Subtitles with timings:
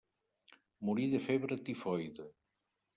[0.89, 2.31] Morí de febre tifoide.